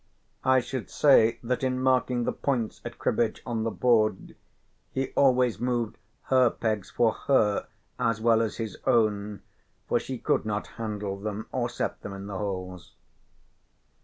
[0.43, 4.35] I should say that in marking the points at cribbage on the board
[4.91, 7.67] he always moved her pegs for her
[7.99, 9.43] as well as his own,
[9.87, 12.95] for she could not handle them or set them in the holes.